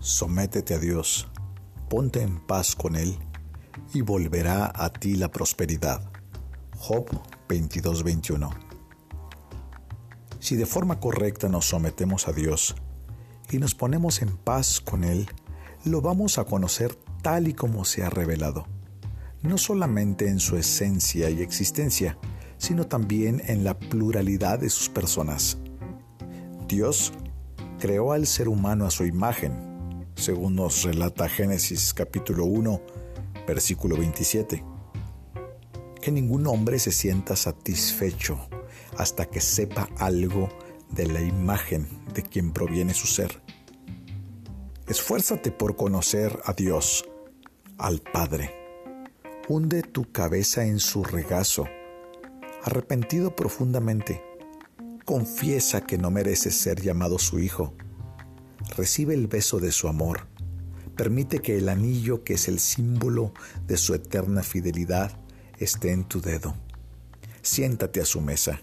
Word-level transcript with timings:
Sométete 0.00 0.74
a 0.74 0.78
Dios, 0.78 1.26
ponte 1.90 2.22
en 2.22 2.38
paz 2.38 2.76
con 2.76 2.94
Él 2.94 3.18
y 3.92 4.00
volverá 4.00 4.70
a 4.72 4.92
ti 4.92 5.16
la 5.16 5.28
prosperidad. 5.28 6.08
Job 6.76 7.06
22:21 7.48 8.48
Si 10.38 10.54
de 10.54 10.66
forma 10.66 11.00
correcta 11.00 11.48
nos 11.48 11.66
sometemos 11.66 12.28
a 12.28 12.32
Dios 12.32 12.76
y 13.50 13.58
nos 13.58 13.74
ponemos 13.74 14.22
en 14.22 14.36
paz 14.36 14.80
con 14.80 15.02
Él, 15.02 15.28
lo 15.84 16.00
vamos 16.00 16.38
a 16.38 16.44
conocer 16.44 16.94
tal 17.22 17.48
y 17.48 17.54
como 17.54 17.84
se 17.84 18.04
ha 18.04 18.10
revelado, 18.10 18.66
no 19.42 19.58
solamente 19.58 20.28
en 20.28 20.38
su 20.38 20.56
esencia 20.56 21.28
y 21.28 21.42
existencia, 21.42 22.16
sino 22.56 22.86
también 22.86 23.42
en 23.46 23.64
la 23.64 23.76
pluralidad 23.76 24.60
de 24.60 24.70
sus 24.70 24.88
personas. 24.88 25.58
Dios 26.68 27.12
creó 27.80 28.12
al 28.12 28.28
ser 28.28 28.48
humano 28.48 28.86
a 28.86 28.90
su 28.90 29.04
imagen, 29.04 29.67
según 30.18 30.56
nos 30.56 30.82
relata 30.82 31.28
Génesis 31.28 31.94
capítulo 31.94 32.44
1, 32.44 32.80
versículo 33.46 33.96
27. 33.96 34.64
Que 36.02 36.10
ningún 36.10 36.46
hombre 36.48 36.78
se 36.80 36.90
sienta 36.90 37.36
satisfecho 37.36 38.48
hasta 38.96 39.26
que 39.26 39.40
sepa 39.40 39.88
algo 39.98 40.48
de 40.90 41.06
la 41.06 41.20
imagen 41.20 41.86
de 42.12 42.22
quien 42.22 42.52
proviene 42.52 42.94
su 42.94 43.06
ser. 43.06 43.40
Esfuérzate 44.88 45.52
por 45.52 45.76
conocer 45.76 46.40
a 46.44 46.52
Dios, 46.52 47.04
al 47.78 48.00
Padre. 48.00 48.50
Hunde 49.48 49.82
tu 49.82 50.10
cabeza 50.10 50.64
en 50.64 50.80
su 50.80 51.04
regazo. 51.04 51.66
Arrepentido 52.64 53.36
profundamente, 53.36 54.22
confiesa 55.04 55.80
que 55.82 55.96
no 55.96 56.10
mereces 56.10 56.56
ser 56.56 56.82
llamado 56.82 57.18
su 57.18 57.38
hijo 57.38 57.74
recibe 58.76 59.14
el 59.14 59.26
beso 59.26 59.60
de 59.60 59.72
su 59.72 59.88
amor. 59.88 60.26
Permite 60.96 61.40
que 61.40 61.56
el 61.56 61.68
anillo, 61.68 62.24
que 62.24 62.34
es 62.34 62.48
el 62.48 62.58
símbolo 62.58 63.32
de 63.66 63.76
su 63.76 63.94
eterna 63.94 64.42
fidelidad, 64.42 65.12
esté 65.58 65.92
en 65.92 66.04
tu 66.04 66.20
dedo. 66.20 66.54
Siéntate 67.42 68.00
a 68.00 68.04
su 68.04 68.20
mesa. 68.20 68.60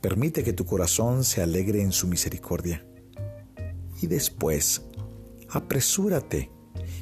Permite 0.00 0.44
que 0.44 0.52
tu 0.52 0.64
corazón 0.64 1.24
se 1.24 1.42
alegre 1.42 1.82
en 1.82 1.92
su 1.92 2.08
misericordia. 2.08 2.84
Y 4.00 4.08
después, 4.08 4.82
apresúrate 5.48 6.50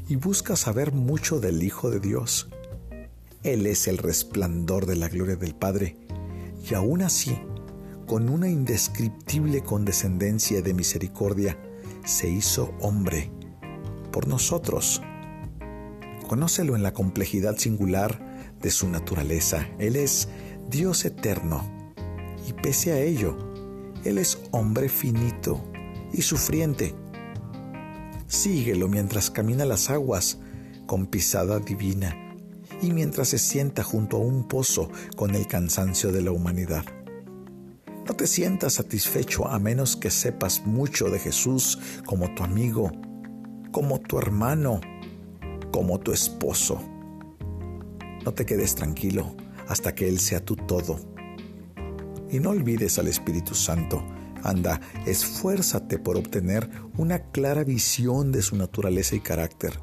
y 0.08 0.16
busca 0.16 0.56
saber 0.56 0.92
mucho 0.92 1.40
del 1.40 1.62
Hijo 1.62 1.90
de 1.90 2.00
Dios. 2.00 2.48
Él 3.42 3.66
es 3.66 3.88
el 3.88 3.98
resplandor 3.98 4.86
de 4.86 4.96
la 4.96 5.08
gloria 5.08 5.36
del 5.36 5.54
Padre, 5.54 5.96
y 6.70 6.74
aún 6.74 7.02
así, 7.02 7.38
con 8.06 8.28
una 8.28 8.48
indescriptible 8.48 9.62
condescendencia 9.62 10.62
de 10.62 10.74
misericordia, 10.74 11.58
se 12.04 12.28
hizo 12.28 12.74
hombre 12.80 13.30
por 14.12 14.28
nosotros. 14.28 15.02
Conócelo 16.28 16.76
en 16.76 16.82
la 16.82 16.92
complejidad 16.92 17.56
singular 17.56 18.54
de 18.60 18.70
su 18.70 18.88
naturaleza. 18.88 19.68
Él 19.78 19.96
es 19.96 20.28
Dios 20.70 21.04
eterno 21.04 21.92
y 22.48 22.52
pese 22.52 22.92
a 22.92 23.00
ello, 23.00 23.36
Él 24.04 24.18
es 24.18 24.38
hombre 24.50 24.88
finito 24.88 25.64
y 26.12 26.22
sufriente. 26.22 26.94
Síguelo 28.26 28.88
mientras 28.88 29.30
camina 29.30 29.64
las 29.64 29.90
aguas 29.90 30.38
con 30.86 31.06
pisada 31.06 31.58
divina 31.60 32.16
y 32.82 32.92
mientras 32.92 33.28
se 33.28 33.38
sienta 33.38 33.82
junto 33.82 34.16
a 34.16 34.20
un 34.20 34.46
pozo 34.48 34.90
con 35.16 35.34
el 35.34 35.46
cansancio 35.46 36.12
de 36.12 36.22
la 36.22 36.32
humanidad. 36.32 36.84
No 38.06 38.14
te 38.14 38.26
sientas 38.26 38.74
satisfecho 38.74 39.48
a 39.48 39.58
menos 39.58 39.96
que 39.96 40.10
sepas 40.10 40.66
mucho 40.66 41.08
de 41.08 41.18
Jesús 41.18 41.78
como 42.04 42.34
tu 42.34 42.44
amigo, 42.44 42.92
como 43.72 43.98
tu 43.98 44.18
hermano, 44.18 44.82
como 45.72 45.98
tu 45.98 46.12
esposo. 46.12 46.82
No 48.22 48.34
te 48.34 48.44
quedes 48.44 48.74
tranquilo 48.74 49.34
hasta 49.68 49.94
que 49.94 50.06
Él 50.06 50.20
sea 50.20 50.44
tu 50.44 50.54
todo. 50.54 51.00
Y 52.30 52.40
no 52.40 52.50
olvides 52.50 52.98
al 52.98 53.08
Espíritu 53.08 53.54
Santo. 53.54 54.04
Anda, 54.42 54.82
esfuérzate 55.06 55.98
por 55.98 56.18
obtener 56.18 56.68
una 56.98 57.30
clara 57.30 57.64
visión 57.64 58.32
de 58.32 58.42
su 58.42 58.54
naturaleza 58.56 59.16
y 59.16 59.20
carácter. 59.20 59.80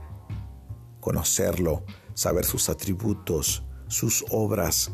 Conocerlo, 0.99 1.85
saber 2.13 2.45
sus 2.45 2.69
atributos, 2.69 3.63
sus 3.87 4.23
obras, 4.29 4.91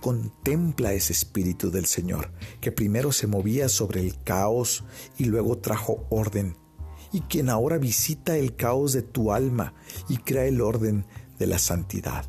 Contempla 0.00 0.92
ese 0.92 1.12
espíritu 1.12 1.70
del 1.70 1.86
Señor, 1.86 2.30
que 2.60 2.70
primero 2.70 3.10
se 3.10 3.26
movía 3.26 3.68
sobre 3.68 4.00
el 4.00 4.22
caos 4.22 4.84
y 5.18 5.24
luego 5.24 5.58
trajo 5.58 6.06
orden, 6.10 6.56
y 7.12 7.22
quien 7.22 7.48
ahora 7.48 7.78
visita 7.78 8.36
el 8.36 8.54
caos 8.54 8.92
de 8.92 9.02
tu 9.02 9.32
alma 9.32 9.74
y 10.08 10.18
crea 10.18 10.44
el 10.44 10.60
orden 10.60 11.04
de 11.38 11.46
la 11.46 11.58
santidad. 11.58 12.26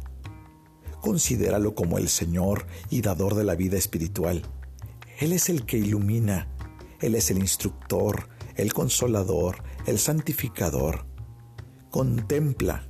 Considéralo 1.02 1.76
como 1.76 1.98
el 1.98 2.10
Señor 2.10 2.66
y 2.90 3.02
dador 3.02 3.36
de 3.36 3.44
la 3.44 3.56
vida 3.56 3.78
espiritual. 3.78 4.42
Él 5.20 5.34
es 5.34 5.50
el 5.50 5.66
que 5.66 5.78
ilumina, 5.78 6.48
Él 7.00 7.16
es 7.16 7.30
el 7.30 7.38
instructor, 7.38 8.30
el 8.56 8.74
consolador, 8.74 9.64
el 9.86 10.00
santificador. 10.00 11.06
Contempla 11.92 12.88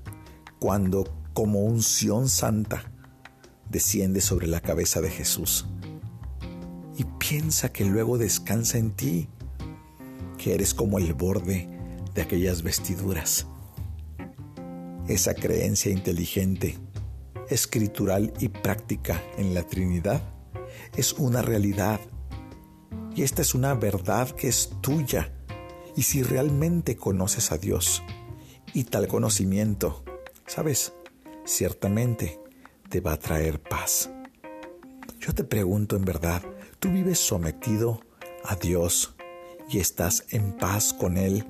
cuando, 0.60 1.04
como 1.34 1.60
unción 1.60 2.28
santa, 2.28 2.92
desciende 3.70 4.22
sobre 4.22 4.48
la 4.48 4.62
cabeza 4.62 5.02
de 5.02 5.10
Jesús. 5.10 5.68
Y 6.98 7.06
piensa 7.18 7.72
que 7.72 7.86
luego 7.86 8.18
descansa 8.18 8.78
en 8.78 8.92
ti, 8.92 9.30
que 10.38 10.54
eres 10.54 10.74
como 10.74 10.98
el 10.98 11.14
borde 11.14 11.70
de 12.14 12.22
aquellas 12.22 12.64
vestiduras. 12.64 13.48
Esa 15.08 15.34
creencia 15.34 15.92
inteligente, 15.92 16.78
escritural 17.50 18.34
y 18.40 18.50
práctica 18.50 19.24
en 19.38 19.54
la 19.54 19.64
Trinidad 19.64 20.22
es 20.96 21.14
una 21.14 21.42
realidad. 21.42 22.00
Y 23.16 23.24
esta 23.24 23.42
es 23.42 23.56
una 23.56 23.74
verdad 23.74 24.30
que 24.32 24.48
es 24.48 24.72
tuya. 24.82 25.34
Y 25.96 26.04
si 26.04 26.24
realmente 26.24 26.96
conoces 26.96 27.52
a 27.52 27.58
Dios 27.58 28.04
y 28.74 28.84
tal 28.86 29.08
conocimiento, 29.08 30.04
sabes, 30.46 30.94
ciertamente 31.46 32.40
te 32.90 33.02
va 33.02 33.14
a 33.14 33.20
traer 33.20 33.62
paz. 33.62 34.10
Yo 35.20 35.34
te 35.34 35.44
pregunto 35.44 35.96
en 35.96 36.06
verdad, 36.06 36.42
¿tú 36.80 36.90
vives 36.90 37.20
sometido 37.20 38.02
a 38.44 38.56
Dios 38.56 39.16
y 39.70 39.80
estás 39.80 40.26
en 40.30 40.54
paz 40.58 40.94
con 40.94 41.18
Él? 41.18 41.46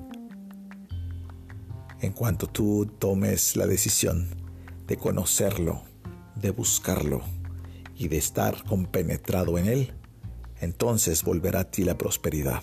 En 2.00 2.12
cuanto 2.12 2.46
tú 2.46 2.86
tomes 2.98 3.56
la 3.56 3.66
decisión 3.66 4.28
de 4.86 4.96
conocerlo, 4.96 5.82
de 6.34 6.50
buscarlo 6.50 7.22
y 7.96 8.08
de 8.08 8.18
estar 8.18 8.62
compenetrado 8.64 9.56
en 9.58 9.66
Él, 9.66 9.94
entonces 10.60 11.22
volverá 11.22 11.60
a 11.60 11.70
ti 11.70 11.84
la 11.84 11.96
prosperidad. 11.96 12.62